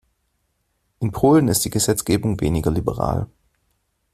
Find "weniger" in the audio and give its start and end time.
2.41-2.71